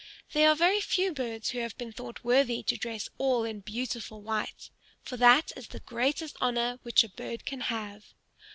There 0.33 0.49
are 0.49 0.55
very 0.55 0.81
few 0.81 1.13
birds 1.13 1.51
who 1.51 1.59
have 1.59 1.77
been 1.77 1.91
thought 1.91 2.23
worthy 2.23 2.63
to 2.63 2.75
dress 2.75 3.07
all 3.19 3.43
in 3.43 3.59
beautiful 3.59 4.19
white, 4.19 4.71
for 5.03 5.15
that 5.17 5.51
is 5.55 5.67
the 5.67 5.79
greatest 5.79 6.35
honor 6.41 6.79
which 6.81 7.03
a 7.03 7.09
bird 7.09 7.45
can 7.45 7.61
have. 7.61 8.15